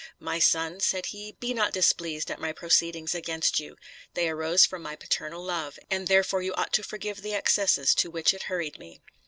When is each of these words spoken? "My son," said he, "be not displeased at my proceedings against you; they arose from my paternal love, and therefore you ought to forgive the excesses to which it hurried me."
"My 0.19 0.39
son," 0.39 0.79
said 0.79 1.05
he, 1.05 1.33
"be 1.33 1.53
not 1.53 1.73
displeased 1.73 2.31
at 2.31 2.39
my 2.41 2.51
proceedings 2.53 3.13
against 3.13 3.59
you; 3.59 3.75
they 4.15 4.29
arose 4.31 4.65
from 4.65 4.81
my 4.81 4.95
paternal 4.95 5.43
love, 5.43 5.77
and 5.91 6.07
therefore 6.07 6.41
you 6.41 6.55
ought 6.55 6.73
to 6.73 6.83
forgive 6.83 7.21
the 7.21 7.35
excesses 7.35 7.93
to 7.93 8.09
which 8.09 8.33
it 8.33 8.43
hurried 8.49 8.79
me." 8.79 8.99